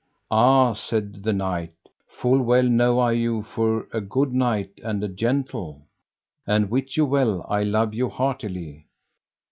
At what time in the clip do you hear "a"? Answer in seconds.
3.93-4.01, 5.03-5.07